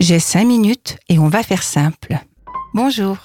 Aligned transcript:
J'ai 0.00 0.18
cinq 0.18 0.46
minutes 0.46 0.96
et 1.10 1.18
on 1.18 1.28
va 1.28 1.42
faire 1.42 1.62
simple. 1.62 2.18
Bonjour. 2.72 3.18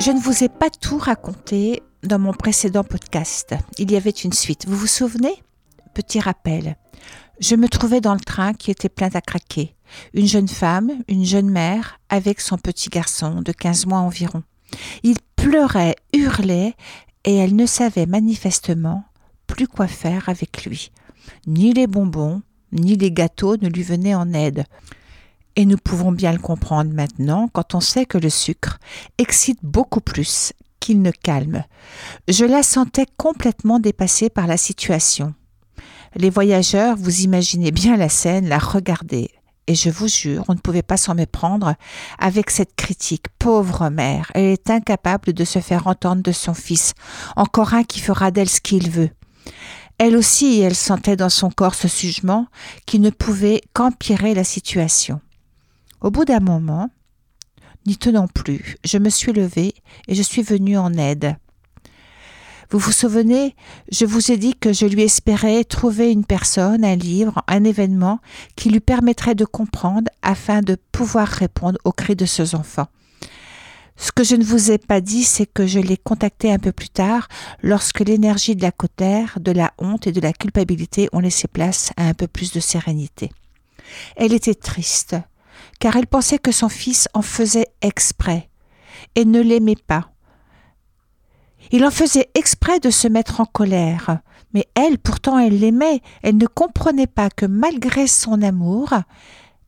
Je 0.00 0.10
ne 0.10 0.18
vous 0.18 0.42
ai 0.42 0.48
pas 0.48 0.70
tout 0.70 0.96
raconté 0.96 1.82
dans 2.02 2.18
mon 2.18 2.32
précédent 2.32 2.84
podcast. 2.84 3.54
Il 3.76 3.92
y 3.92 3.96
avait 3.96 4.08
une 4.08 4.32
suite. 4.32 4.66
Vous 4.66 4.76
vous 4.76 4.86
souvenez? 4.86 5.42
Petit 5.92 6.20
rappel. 6.20 6.76
Je 7.38 7.54
me 7.54 7.68
trouvais 7.68 8.00
dans 8.00 8.14
le 8.14 8.20
train 8.20 8.54
qui 8.54 8.70
était 8.70 8.88
plein 8.88 9.10
à 9.12 9.20
craquer. 9.20 9.76
Une 10.14 10.26
jeune 10.26 10.48
femme, 10.48 10.90
une 11.06 11.26
jeune 11.26 11.50
mère, 11.50 12.00
avec 12.08 12.40
son 12.40 12.56
petit 12.56 12.88
garçon 12.88 13.42
de 13.42 13.52
15 13.52 13.84
mois 13.84 13.98
environ. 13.98 14.42
Il 15.02 15.18
pleurait, 15.36 15.96
hurlait, 16.14 16.74
et 17.26 17.36
elle 17.36 17.56
ne 17.56 17.66
savait 17.66 18.06
manifestement 18.06 19.04
plus 19.46 19.68
quoi 19.68 19.86
faire 19.86 20.30
avec 20.30 20.64
lui. 20.64 20.90
Ni 21.46 21.74
les 21.74 21.86
bonbons, 21.86 22.40
ni 22.74 22.96
les 22.96 23.10
gâteaux 23.10 23.56
ne 23.56 23.68
lui 23.68 23.82
venaient 23.82 24.14
en 24.14 24.32
aide. 24.34 24.64
Et 25.56 25.66
nous 25.66 25.78
pouvons 25.78 26.12
bien 26.12 26.32
le 26.32 26.38
comprendre 26.38 26.92
maintenant 26.92 27.48
quand 27.52 27.74
on 27.74 27.80
sait 27.80 28.06
que 28.06 28.18
le 28.18 28.30
sucre 28.30 28.78
excite 29.18 29.60
beaucoup 29.62 30.00
plus 30.00 30.52
qu'il 30.80 31.00
ne 31.00 31.12
calme. 31.12 31.64
Je 32.28 32.44
la 32.44 32.62
sentais 32.62 33.06
complètement 33.16 33.78
dépassée 33.78 34.28
par 34.28 34.46
la 34.46 34.56
situation. 34.56 35.34
Les 36.16 36.30
voyageurs, 36.30 36.96
vous 36.96 37.22
imaginez 37.22 37.70
bien 37.70 37.96
la 37.96 38.08
scène, 38.08 38.48
la 38.48 38.58
regardaient. 38.58 39.30
Et 39.66 39.74
je 39.74 39.88
vous 39.88 40.08
jure, 40.08 40.44
on 40.48 40.54
ne 40.54 40.58
pouvait 40.58 40.82
pas 40.82 40.98
s'en 40.98 41.14
méprendre 41.14 41.74
avec 42.18 42.50
cette 42.50 42.76
critique. 42.76 43.26
Pauvre 43.38 43.88
mère, 43.88 44.30
elle 44.34 44.44
est 44.44 44.70
incapable 44.70 45.32
de 45.32 45.44
se 45.44 45.58
faire 45.60 45.86
entendre 45.86 46.22
de 46.22 46.32
son 46.32 46.52
fils, 46.52 46.92
encore 47.34 47.72
un 47.72 47.82
qui 47.82 48.00
fera 48.00 48.30
d'elle 48.30 48.50
ce 48.50 48.60
qu'il 48.60 48.90
veut. 48.90 49.10
Elle 49.98 50.16
aussi, 50.16 50.60
elle 50.60 50.74
sentait 50.74 51.16
dans 51.16 51.28
son 51.28 51.50
corps 51.50 51.74
ce 51.74 51.86
jugement 51.86 52.46
qui 52.86 52.98
ne 52.98 53.10
pouvait 53.10 53.62
qu'empirer 53.72 54.34
la 54.34 54.44
situation. 54.44 55.20
Au 56.00 56.10
bout 56.10 56.24
d'un 56.24 56.40
moment, 56.40 56.90
n'y 57.86 57.96
tenant 57.96 58.26
plus, 58.26 58.76
je 58.84 58.98
me 58.98 59.08
suis 59.08 59.32
levée 59.32 59.74
et 60.08 60.14
je 60.14 60.22
suis 60.22 60.42
venue 60.42 60.76
en 60.76 60.92
aide. 60.94 61.36
Vous 62.70 62.78
vous 62.78 62.92
souvenez, 62.92 63.54
je 63.92 64.04
vous 64.04 64.32
ai 64.32 64.36
dit 64.36 64.54
que 64.54 64.72
je 64.72 64.86
lui 64.86 65.02
espérais 65.02 65.64
trouver 65.64 66.10
une 66.10 66.24
personne, 66.24 66.84
un 66.84 66.96
livre, 66.96 67.42
un 67.46 67.62
événement 67.62 68.18
qui 68.56 68.70
lui 68.70 68.80
permettrait 68.80 69.34
de 69.34 69.44
comprendre 69.44 70.10
afin 70.22 70.60
de 70.60 70.76
pouvoir 70.90 71.28
répondre 71.28 71.78
aux 71.84 71.92
cris 71.92 72.16
de 72.16 72.26
ses 72.26 72.54
enfants. 72.54 72.88
Ce 73.96 74.10
que 74.10 74.24
je 74.24 74.34
ne 74.34 74.44
vous 74.44 74.70
ai 74.70 74.78
pas 74.78 75.00
dit, 75.00 75.24
c'est 75.24 75.46
que 75.46 75.66
je 75.66 75.78
l'ai 75.78 75.96
contacté 75.96 76.52
un 76.52 76.58
peu 76.58 76.72
plus 76.72 76.88
tard, 76.88 77.28
lorsque 77.62 78.00
l'énergie 78.00 78.56
de 78.56 78.62
la 78.62 78.72
cotère, 78.72 79.38
de 79.40 79.52
la 79.52 79.72
honte 79.78 80.06
et 80.06 80.12
de 80.12 80.20
la 80.20 80.32
culpabilité 80.32 81.08
ont 81.12 81.20
laissé 81.20 81.46
place 81.46 81.92
à 81.96 82.04
un 82.04 82.14
peu 82.14 82.26
plus 82.26 82.52
de 82.52 82.60
sérénité. 82.60 83.30
Elle 84.16 84.32
était 84.32 84.54
triste, 84.54 85.16
car 85.78 85.96
elle 85.96 86.06
pensait 86.06 86.38
que 86.38 86.52
son 86.52 86.68
fils 86.68 87.08
en 87.14 87.22
faisait 87.22 87.68
exprès, 87.82 88.48
et 89.14 89.24
ne 89.24 89.40
l'aimait 89.40 89.76
pas. 89.76 90.10
Il 91.70 91.84
en 91.84 91.90
faisait 91.90 92.30
exprès 92.34 92.80
de 92.80 92.90
se 92.90 93.08
mettre 93.08 93.40
en 93.40 93.46
colère, 93.46 94.18
mais 94.52 94.66
elle, 94.74 94.98
pourtant, 94.98 95.38
elle 95.38 95.58
l'aimait, 95.58 96.00
elle 96.22 96.36
ne 96.36 96.46
comprenait 96.46 97.06
pas 97.06 97.30
que 97.30 97.46
malgré 97.46 98.06
son 98.06 98.42
amour, 98.42 98.92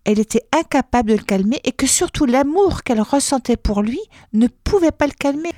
elle 0.06 0.20
était 0.20 0.46
incapable 0.56 1.10
de 1.10 1.16
le 1.16 1.22
calmer 1.22 1.60
et 1.64 1.72
que 1.72 1.86
surtout 1.88 2.26
l'amour 2.26 2.84
qu'elle 2.84 3.00
ressentait 3.00 3.56
pour 3.56 3.82
lui 3.82 3.98
ne 4.32 4.46
pouvait 4.46 4.92
pas 4.92 5.08
le 5.08 5.12
calmer. 5.12 5.50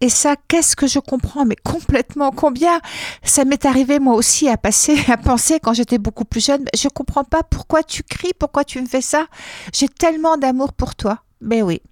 Et 0.00 0.08
ça, 0.08 0.36
qu'est-ce 0.48 0.74
que 0.74 0.86
je 0.86 0.98
comprends? 0.98 1.44
Mais 1.44 1.56
complètement. 1.56 2.30
Combien 2.30 2.80
ça 3.22 3.44
m'est 3.44 3.66
arrivé 3.66 3.98
moi 3.98 4.14
aussi 4.14 4.48
à 4.48 4.56
passer, 4.56 4.98
à 5.08 5.18
penser 5.18 5.60
quand 5.60 5.74
j'étais 5.74 5.98
beaucoup 5.98 6.24
plus 6.24 6.42
jeune. 6.42 6.64
Je 6.74 6.88
comprends 6.88 7.24
pas 7.24 7.42
pourquoi 7.42 7.82
tu 7.82 8.02
cries, 8.02 8.32
pourquoi 8.38 8.64
tu 8.64 8.80
me 8.80 8.86
fais 8.86 9.02
ça. 9.02 9.26
J'ai 9.74 9.88
tellement 9.88 10.38
d'amour 10.38 10.72
pour 10.72 10.94
toi. 10.94 11.22
Mais 11.42 11.60
oui, 11.60 11.82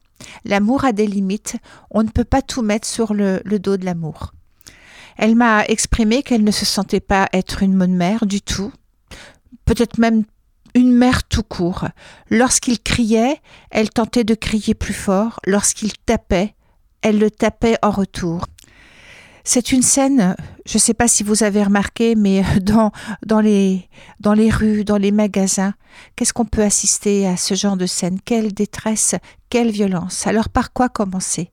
l'amour 0.47 0.87
a 0.87 0.93
des 0.93 1.06
limites. 1.06 1.56
On 1.91 2.03
ne 2.03 2.09
peut 2.09 2.25
pas 2.25 2.41
tout 2.41 2.62
mettre 2.62 2.88
sur 2.88 3.12
le, 3.12 3.43
le 3.44 3.59
dos 3.59 3.77
de 3.77 3.84
l'amour. 3.84 4.32
Elle 5.19 5.34
m'a 5.34 5.66
exprimé 5.66 6.22
qu'elle 6.22 6.44
ne 6.44 6.53
se 6.53 6.65
sentait 6.65 7.00
pas 7.00 7.28
être 7.34 7.62
une 7.62 7.77
bonne 7.77 7.97
mère 7.97 8.25
du 8.25 8.41
tout. 8.41 8.72
Peut-être 9.66 9.99
même 9.99 10.25
une 10.75 10.93
mère 10.93 11.25
tout 11.25 11.43
court. 11.43 11.87
Lorsqu'il 12.31 12.81
criait, 12.81 13.41
elle 13.71 13.91
tentait 13.91 14.25
de 14.25 14.34
crier 14.34 14.75
plus 14.75 14.95
fort. 14.95 15.41
Lorsqu'il 15.47 15.93
tapait, 15.99 16.55
elle 17.03 17.19
le 17.19 17.31
tapait 17.31 17.77
en 17.83 17.91
retour. 17.91 18.47
C'est 19.51 19.73
une 19.73 19.83
scène, 19.83 20.37
je 20.67 20.77
ne 20.77 20.79
sais 20.79 20.93
pas 20.93 21.09
si 21.09 21.23
vous 21.23 21.43
avez 21.43 21.62
remarqué, 21.62 22.15
mais 22.15 22.43
dans, 22.61 22.91
les, 23.41 23.89
rues, 24.51 24.84
dans 24.84 24.99
les 24.99 25.11
magasins, 25.11 25.73
qu'est-ce 26.17 26.34
qu'on 26.34 26.45
peut 26.45 26.62
assister 26.62 27.27
à 27.27 27.39
ce 27.39 27.55
genre 27.55 27.79
de 27.79 27.87
scène? 27.87 28.19
Quelle 28.23 28.53
détresse, 28.53 29.15
quelle 29.49 29.71
violence. 29.71 30.27
Alors 30.27 30.50
par 30.50 30.75
quoi 30.75 30.91
commencer? 30.91 31.50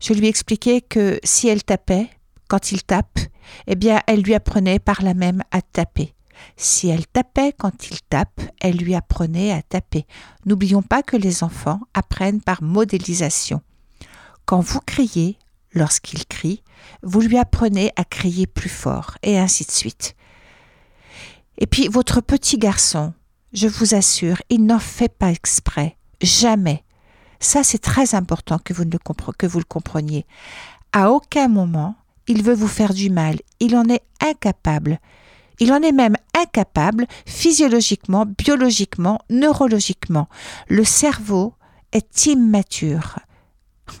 Je 0.00 0.14
lui 0.14 0.26
expliquais 0.26 0.80
que 0.80 1.20
si 1.22 1.48
elle 1.48 1.64
tapait, 1.64 2.08
quand 2.48 2.72
il 2.72 2.82
tape, 2.82 3.18
eh 3.66 3.76
bien 3.76 4.00
elle 4.06 4.22
lui 4.22 4.34
apprenait 4.34 4.78
par 4.78 5.02
la 5.02 5.12
même 5.12 5.42
à 5.50 5.60
taper. 5.60 6.14
Si 6.56 6.88
elle 6.88 7.06
tapait 7.06 7.52
quand 7.52 7.90
il 7.90 8.00
tape, 8.02 8.40
elle 8.60 8.76
lui 8.76 8.94
apprenait 8.94 9.52
à 9.52 9.62
taper. 9.62 10.06
N'oublions 10.46 10.82
pas 10.82 11.02
que 11.02 11.16
les 11.16 11.42
enfants 11.42 11.80
apprennent 11.94 12.40
par 12.40 12.62
modélisation. 12.62 13.62
Quand 14.44 14.60
vous 14.60 14.80
criez, 14.80 15.38
lorsqu'il 15.72 16.26
crie, 16.26 16.62
vous 17.02 17.20
lui 17.20 17.38
apprenez 17.38 17.92
à 17.96 18.04
crier 18.04 18.46
plus 18.46 18.70
fort, 18.70 19.18
et 19.22 19.38
ainsi 19.38 19.64
de 19.64 19.70
suite. 19.70 20.14
Et 21.58 21.66
puis 21.66 21.88
votre 21.88 22.20
petit 22.20 22.56
garçon, 22.56 23.12
je 23.52 23.68
vous 23.68 23.94
assure, 23.94 24.40
il 24.48 24.64
n'en 24.64 24.78
fait 24.78 25.12
pas 25.12 25.30
exprès, 25.30 25.96
jamais. 26.20 26.84
Ça, 27.40 27.62
c'est 27.62 27.78
très 27.78 28.14
important 28.14 28.58
que 28.58 28.72
vous, 28.72 28.84
le 28.84 29.64
compreniez. 29.64 30.26
À 30.92 31.10
aucun 31.10 31.48
moment, 31.48 31.94
il 32.26 32.42
veut 32.42 32.54
vous 32.54 32.68
faire 32.68 32.92
du 32.92 33.10
mal, 33.10 33.38
il 33.60 33.76
en 33.76 33.84
est 33.88 34.02
incapable. 34.20 34.98
Il 35.60 35.72
en 35.72 35.82
est 35.82 35.92
même 35.92 36.16
incapable 36.38 37.06
physiologiquement, 37.26 38.26
biologiquement, 38.26 39.20
neurologiquement. 39.30 40.28
Le 40.68 40.84
cerveau 40.84 41.54
est 41.92 42.26
immature. 42.26 43.18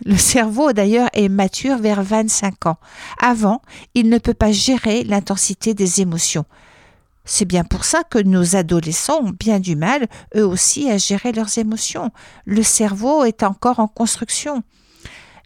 Le 0.04 0.16
cerveau 0.16 0.72
d'ailleurs 0.72 1.08
est 1.14 1.28
mature 1.28 1.78
vers 1.78 2.02
25 2.02 2.66
ans. 2.66 2.76
Avant, 3.20 3.62
il 3.94 4.08
ne 4.08 4.18
peut 4.18 4.34
pas 4.34 4.52
gérer 4.52 5.02
l'intensité 5.04 5.74
des 5.74 6.00
émotions. 6.00 6.44
C'est 7.24 7.44
bien 7.44 7.64
pour 7.64 7.84
ça 7.84 8.04
que 8.04 8.18
nos 8.18 8.56
adolescents 8.56 9.20
ont 9.22 9.34
bien 9.38 9.60
du 9.60 9.76
mal, 9.76 10.06
eux 10.34 10.46
aussi, 10.46 10.90
à 10.90 10.96
gérer 10.96 11.32
leurs 11.32 11.58
émotions. 11.58 12.10
Le 12.46 12.62
cerveau 12.62 13.24
est 13.24 13.42
encore 13.42 13.80
en 13.80 13.88
construction. 13.88 14.62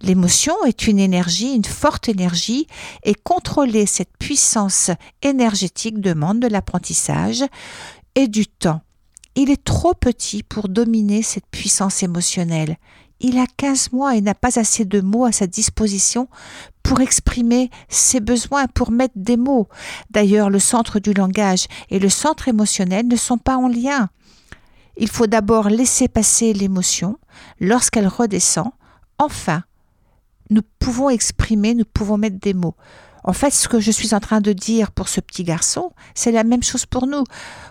L'émotion 0.02 0.54
est 0.66 0.88
une 0.88 0.98
énergie, 0.98 1.54
une 1.54 1.64
forte 1.64 2.08
énergie, 2.08 2.66
et 3.04 3.14
contrôler 3.14 3.86
cette 3.86 4.16
puissance 4.18 4.90
énergétique 5.22 6.00
demande 6.00 6.40
de 6.40 6.48
l'apprentissage 6.48 7.44
et 8.14 8.26
du 8.26 8.46
temps. 8.46 8.82
Il 9.34 9.48
est 9.48 9.64
trop 9.64 9.94
petit 9.94 10.42
pour 10.42 10.68
dominer 10.68 11.22
cette 11.22 11.46
puissance 11.46 12.02
émotionnelle. 12.02 12.76
Il 13.20 13.38
a 13.38 13.46
15 13.56 13.92
mois 13.92 14.16
et 14.16 14.20
n'a 14.20 14.34
pas 14.34 14.58
assez 14.58 14.84
de 14.84 15.00
mots 15.00 15.24
à 15.24 15.32
sa 15.32 15.46
disposition 15.46 16.28
pour 16.82 17.00
exprimer 17.00 17.70
ses 17.88 18.18
besoins, 18.18 18.66
pour 18.66 18.90
mettre 18.90 19.14
des 19.16 19.36
mots. 19.36 19.68
D'ailleurs, 20.10 20.50
le 20.50 20.58
centre 20.58 20.98
du 20.98 21.14
langage 21.14 21.66
et 21.88 22.00
le 22.00 22.08
centre 22.08 22.48
émotionnel 22.48 23.06
ne 23.06 23.16
sont 23.16 23.38
pas 23.38 23.56
en 23.56 23.68
lien. 23.68 24.10
Il 24.96 25.08
faut 25.08 25.28
d'abord 25.28 25.68
laisser 25.68 26.08
passer 26.08 26.52
l'émotion. 26.52 27.18
Lorsqu'elle 27.60 28.08
redescend, 28.08 28.72
enfin, 29.18 29.62
nous 30.52 30.62
pouvons 30.78 31.10
exprimer, 31.10 31.74
nous 31.74 31.84
pouvons 31.84 32.18
mettre 32.18 32.38
des 32.38 32.54
mots. 32.54 32.76
En 33.24 33.32
fait, 33.32 33.50
ce 33.50 33.68
que 33.68 33.80
je 33.80 33.90
suis 33.90 34.14
en 34.14 34.20
train 34.20 34.40
de 34.40 34.52
dire 34.52 34.90
pour 34.90 35.08
ce 35.08 35.20
petit 35.20 35.44
garçon, 35.44 35.92
c'est 36.14 36.32
la 36.32 36.44
même 36.44 36.62
chose 36.62 36.86
pour 36.86 37.06
nous. 37.06 37.24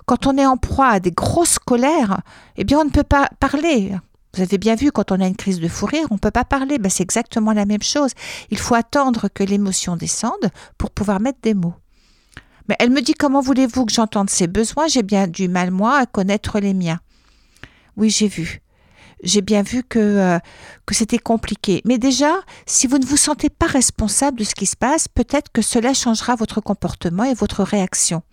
Quand 0.05 0.25
on 0.27 0.37
est 0.37 0.45
en 0.45 0.57
proie 0.57 0.87
à 0.87 0.99
des 0.99 1.11
grosses 1.11 1.59
colères, 1.59 2.21
eh 2.55 2.63
bien, 2.63 2.79
on 2.79 2.85
ne 2.85 2.89
peut 2.89 3.03
pas 3.03 3.29
parler. 3.39 3.91
Vous 4.33 4.41
avez 4.41 4.57
bien 4.57 4.75
vu, 4.75 4.91
quand 4.91 5.11
on 5.11 5.19
a 5.19 5.27
une 5.27 5.35
crise 5.35 5.59
de 5.59 5.67
fou 5.67 5.85
rire, 5.87 6.07
on 6.09 6.13
ne 6.13 6.19
peut 6.19 6.31
pas 6.31 6.45
parler. 6.45 6.77
Ben, 6.77 6.89
c'est 6.89 7.03
exactement 7.03 7.51
la 7.51 7.65
même 7.65 7.83
chose. 7.83 8.11
Il 8.49 8.57
faut 8.57 8.75
attendre 8.75 9.27
que 9.33 9.43
l'émotion 9.43 9.97
descende 9.97 10.49
pour 10.77 10.89
pouvoir 10.91 11.19
mettre 11.19 11.39
des 11.41 11.53
mots. 11.53 11.75
Mais 12.69 12.75
elle 12.79 12.91
me 12.91 13.01
dit 13.01 13.13
comment 13.13 13.41
voulez-vous 13.41 13.85
que 13.85 13.91
j'entende 13.91 14.29
ses 14.29 14.47
besoins? 14.47 14.87
J'ai 14.87 15.03
bien 15.03 15.27
du 15.27 15.49
mal, 15.49 15.71
moi, 15.71 15.97
à 15.97 16.05
connaître 16.05 16.59
les 16.59 16.73
miens. 16.73 16.99
Oui, 17.97 18.09
j'ai 18.09 18.29
vu 18.29 18.61
j'ai 19.23 19.41
bien 19.41 19.61
vu 19.61 19.83
que, 19.83 19.99
euh, 19.99 20.39
que 20.85 20.95
c'était 20.95 21.17
compliqué. 21.17 21.81
Mais 21.85 21.97
déjà, 21.97 22.31
si 22.65 22.87
vous 22.87 22.97
ne 22.97 23.05
vous 23.05 23.17
sentez 23.17 23.49
pas 23.49 23.67
responsable 23.67 24.39
de 24.39 24.43
ce 24.43 24.55
qui 24.55 24.65
se 24.65 24.75
passe, 24.75 25.07
peut-être 25.07 25.51
que 25.51 25.61
cela 25.61 25.93
changera 25.93 26.35
votre 26.35 26.61
comportement 26.61 27.23
et 27.23 27.33
votre 27.33 27.63
réaction. 27.63 28.23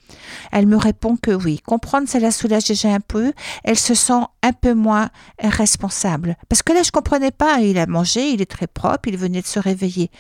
Elle 0.53 0.67
me 0.67 0.77
répond 0.77 1.17
que 1.17 1.31
oui. 1.31 1.61
Comprendre, 1.65 2.09
ça 2.09 2.19
la 2.19 2.31
soulage 2.31 2.65
déjà 2.65 2.89
un 2.89 3.01
peu. 3.01 3.33
Elle 3.65 3.79
se 3.79 3.95
sent 3.95 4.23
un 4.43 4.53
peu 4.53 4.75
moins 4.75 5.11
responsable. 5.43 6.37
Parce 6.49 6.63
que 6.63 6.73
là, 6.73 6.83
je 6.83 6.91
comprenais 6.91 7.31
pas. 7.31 7.61
Il 7.61 7.79
a 7.79 7.87
mangé, 7.87 8.31
il 8.31 8.41
est 8.41 8.51
très 8.51 8.67
propre, 8.67 9.09
il 9.09 9.19
venait 9.19 9.43
de 9.43 9.47
se 9.47 9.59
réveiller. 9.59 10.11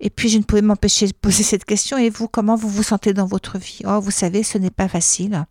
Et 0.00 0.10
puis 0.10 0.28
je 0.28 0.38
ne 0.38 0.44
pouvais 0.44 0.62
m'empêcher 0.62 1.06
de 1.06 1.12
poser 1.12 1.42
cette 1.42 1.64
question. 1.64 1.98
Et 1.98 2.10
vous, 2.10 2.28
comment 2.28 2.56
vous 2.56 2.68
vous 2.68 2.82
sentez 2.82 3.12
dans 3.12 3.26
votre 3.26 3.58
vie? 3.58 3.80
Oh, 3.84 4.00
vous 4.00 4.10
savez, 4.10 4.42
ce 4.42 4.58
n'est 4.58 4.70
pas 4.70 4.88
facile. 4.88 5.44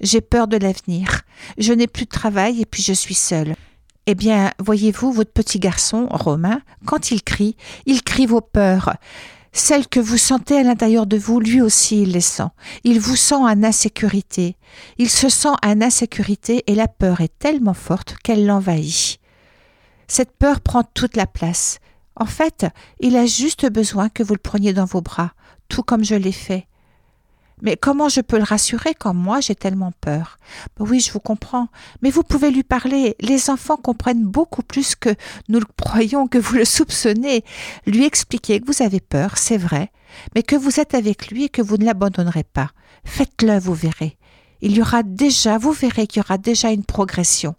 J'ai 0.00 0.20
peur 0.20 0.46
de 0.46 0.56
l'avenir. 0.56 1.22
Je 1.58 1.72
n'ai 1.72 1.86
plus 1.86 2.04
de 2.04 2.10
travail 2.10 2.60
et 2.60 2.66
puis 2.66 2.82
je 2.82 2.92
suis 2.92 3.14
seule. 3.14 3.54
Eh 4.06 4.14
bien, 4.14 4.52
voyez-vous, 4.58 5.12
votre 5.12 5.32
petit 5.32 5.58
garçon, 5.58 6.06
Romain, 6.10 6.60
quand 6.84 7.10
il 7.10 7.22
crie, 7.22 7.56
il 7.86 8.02
crie 8.02 8.26
vos 8.26 8.42
peurs. 8.42 8.96
Celles 9.52 9.86
que 9.86 10.00
vous 10.00 10.18
sentez 10.18 10.58
à 10.58 10.62
l'intérieur 10.62 11.06
de 11.06 11.16
vous, 11.16 11.40
lui 11.40 11.62
aussi 11.62 12.02
il 12.02 12.10
les 12.10 12.20
sent. 12.20 12.48
Il 12.82 13.00
vous 13.00 13.16
sent 13.16 13.36
en 13.36 13.62
insécurité. 13.62 14.56
Il 14.98 15.08
se 15.08 15.28
sent 15.28 15.54
en 15.64 15.80
insécurité 15.80 16.64
et 16.66 16.74
la 16.74 16.88
peur 16.88 17.20
est 17.20 17.38
tellement 17.38 17.72
forte 17.72 18.16
qu'elle 18.22 18.46
l'envahit. 18.46 19.20
Cette 20.08 20.36
peur 20.36 20.60
prend 20.60 20.82
toute 20.82 21.16
la 21.16 21.26
place. 21.26 21.78
En 22.16 22.26
fait, 22.26 22.66
il 23.00 23.16
a 23.16 23.26
juste 23.26 23.70
besoin 23.70 24.08
que 24.08 24.22
vous 24.22 24.34
le 24.34 24.40
preniez 24.40 24.72
dans 24.72 24.84
vos 24.84 25.00
bras, 25.00 25.32
tout 25.68 25.82
comme 25.82 26.04
je 26.04 26.14
l'ai 26.14 26.32
fait. 26.32 26.66
Mais 27.62 27.76
comment 27.76 28.08
je 28.08 28.20
peux 28.20 28.36
le 28.36 28.42
rassurer 28.42 28.94
quand 28.94 29.14
moi 29.14 29.40
j'ai 29.40 29.54
tellement 29.54 29.92
peur? 30.00 30.38
Oui, 30.78 31.00
je 31.00 31.12
vous 31.12 31.20
comprends, 31.20 31.68
mais 32.02 32.10
vous 32.10 32.22
pouvez 32.22 32.50
lui 32.50 32.62
parler. 32.62 33.16
Les 33.20 33.48
enfants 33.50 33.76
comprennent 33.76 34.24
beaucoup 34.24 34.62
plus 34.62 34.94
que 34.94 35.14
nous 35.48 35.60
le 35.60 35.66
croyons, 35.80 36.26
que 36.26 36.38
vous 36.38 36.56
le 36.56 36.64
soupçonnez. 36.64 37.44
Lui 37.86 38.04
expliquer 38.04 38.60
que 38.60 38.66
vous 38.66 38.82
avez 38.82 39.00
peur, 39.00 39.38
c'est 39.38 39.56
vrai, 39.56 39.90
mais 40.34 40.42
que 40.42 40.56
vous 40.56 40.80
êtes 40.80 40.94
avec 40.94 41.28
lui 41.28 41.44
et 41.44 41.48
que 41.48 41.62
vous 41.62 41.76
ne 41.76 41.84
l'abandonnerez 41.84 42.44
pas. 42.44 42.70
Faites-le, 43.04 43.58
vous 43.58 43.74
verrez. 43.74 44.18
Il 44.60 44.72
y 44.72 44.80
aura 44.80 45.02
déjà, 45.02 45.58
vous 45.58 45.72
verrez 45.72 46.06
qu'il 46.06 46.22
y 46.22 46.24
aura 46.24 46.38
déjà 46.38 46.70
une 46.70 46.84
progression. 46.84 47.54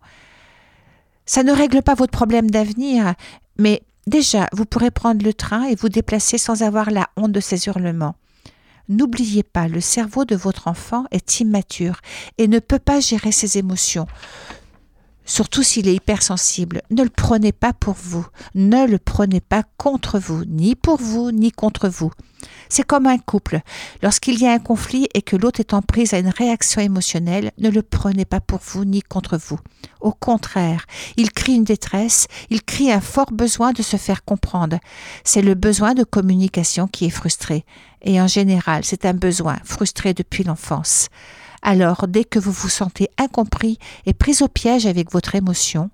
Ça 1.26 1.44
ne 1.44 1.52
règle 1.52 1.82
pas 1.82 1.96
votre 1.96 2.12
problème 2.12 2.52
d'avenir, 2.52 3.16
mais 3.58 3.82
déjà, 4.08 4.48
vous 4.54 4.66
pourrez 4.66 4.92
prendre 4.92 5.24
le 5.24 5.34
train 5.34 5.64
et 5.64 5.76
vous 5.76 5.90
déplacer 5.90 6.38
sans 6.38 6.62
avoir 6.64 6.92
la 6.92 7.10
honte 7.16 7.32
de 7.32 7.40
ses 7.40 7.68
hurlements. 7.68 8.16
N'oubliez 8.88 9.44
pas, 9.44 9.68
le 9.68 9.82
cerveau 9.82 10.26
de 10.26 10.36
votre 10.36 10.68
enfant 10.68 11.06
est 11.12 11.40
immature 11.40 12.02
et 12.38 12.48
ne 12.48 12.60
peut 12.60 12.80
pas 12.80 13.00
gérer 13.00 13.32
ses 13.32 13.58
émotions. 13.58 14.08
Surtout 15.26 15.64
s'il 15.64 15.88
est 15.88 15.96
hypersensible, 15.96 16.82
ne 16.92 17.04
le 17.04 17.10
prenez 17.10 17.52
pas 17.52 17.74
pour 17.74 17.96
vous, 17.96 18.26
ne 18.54 18.86
le 18.86 19.00
prenez 19.00 19.42
pas 19.42 19.64
contre 19.78 20.20
vous, 20.20 20.46
ni 20.46 20.76
pour 20.76 20.98
vous, 20.98 21.32
ni 21.32 21.52
contre 21.52 21.90
vous. 21.90 22.12
C'est 22.70 22.84
comme 22.84 23.08
un 23.08 23.18
couple. 23.18 23.62
Lorsqu'il 24.04 24.40
y 24.40 24.46
a 24.46 24.52
un 24.52 24.60
conflit 24.60 25.08
et 25.16 25.24
que 25.24 25.36
l'autre 25.36 25.60
est 25.60 25.74
en 25.74 25.82
prise 25.82 26.14
à 26.14 26.20
une 26.20 26.30
réaction 26.30 26.82
émotionnelle, 26.82 27.52
ne 27.58 27.70
le 27.70 27.82
prenez 27.82 28.26
pas 28.26 28.40
pour 28.40 28.60
vous 28.64 28.86
ni 28.86 29.02
contre 29.02 29.38
vous. 29.38 29.60
Au 30.00 30.12
contraire, 30.12 30.86
il 31.18 31.32
crie 31.32 31.56
une 31.56 31.64
détresse, 31.64 32.28
il 32.52 32.62
crie 32.62 32.92
un 32.92 33.02
fort 33.02 33.32
besoin 33.32 33.72
de 33.72 33.82
se 33.82 33.98
faire 33.98 34.24
comprendre. 34.24 34.78
C'est 35.24 35.42
le 35.42 35.56
besoin 35.56 35.96
de 35.96 36.04
communication 36.04 36.88
qui 36.88 37.06
est 37.06 37.10
frustré. 37.10 37.66
Et 38.04 38.22
en 38.22 38.28
général, 38.28 38.86
c'est 38.86 39.06
un 39.06 39.14
besoin 39.14 39.58
frustré 39.64 40.14
depuis 40.14 40.44
l'enfance. 40.44 41.08
Alors, 41.68 42.08
dès 42.08 42.24
que 42.24 42.38
vous 42.38 42.52
vous 42.52 42.70
sentez 42.70 43.10
incompris 43.18 43.80
et 44.06 44.14
pris 44.14 44.44
au 44.44 44.48
piège 44.48 44.86
avec 44.86 45.12
votre 45.12 45.34
émotion, 45.34 45.90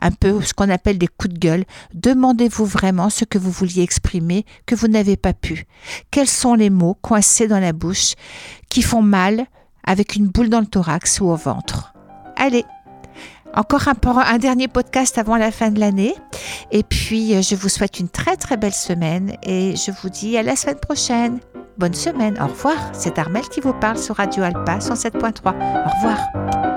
un 0.00 0.10
peu 0.10 0.40
ce 0.40 0.54
qu'on 0.54 0.70
appelle 0.70 0.96
des 0.96 1.08
coups 1.08 1.34
de 1.34 1.38
gueule, 1.38 1.64
demandez-vous 1.92 2.64
vraiment 2.64 3.10
ce 3.10 3.26
que 3.26 3.36
vous 3.36 3.50
vouliez 3.50 3.82
exprimer 3.82 4.46
que 4.64 4.74
vous 4.74 4.88
n'avez 4.88 5.18
pas 5.18 5.34
pu. 5.34 5.66
Quels 6.10 6.26
sont 6.26 6.54
les 6.54 6.70
mots 6.70 6.96
coincés 7.02 7.48
dans 7.48 7.60
la 7.60 7.74
bouche 7.74 8.14
qui 8.70 8.80
font 8.80 9.02
mal 9.02 9.44
avec 9.84 10.16
une 10.16 10.28
boule 10.28 10.48
dans 10.48 10.60
le 10.60 10.66
thorax 10.66 11.20
ou 11.20 11.26
au 11.26 11.36
ventre? 11.36 11.92
Allez, 12.36 12.64
encore 13.54 13.88
un, 13.88 13.94
un 14.16 14.38
dernier 14.38 14.68
podcast 14.68 15.18
avant 15.18 15.36
la 15.36 15.50
fin 15.50 15.70
de 15.70 15.80
l'année. 15.80 16.14
Et 16.72 16.82
puis, 16.82 17.42
je 17.42 17.54
vous 17.56 17.68
souhaite 17.68 18.00
une 18.00 18.08
très 18.08 18.36
très 18.36 18.56
belle 18.56 18.72
semaine 18.72 19.36
et 19.42 19.76
je 19.76 19.90
vous 19.90 20.08
dis 20.08 20.38
à 20.38 20.42
la 20.42 20.56
semaine 20.56 20.80
prochaine. 20.80 21.40
Bonne 21.78 21.94
semaine, 21.94 22.36
au 22.42 22.48
revoir. 22.48 22.76
C'est 22.92 23.20
Armel 23.20 23.44
qui 23.48 23.60
vous 23.60 23.72
parle 23.72 23.98
sur 23.98 24.16
Radio 24.16 24.42
Alpa 24.42 24.78
107.3. 24.78 25.54
Au 25.54 25.90
revoir. 25.96 26.67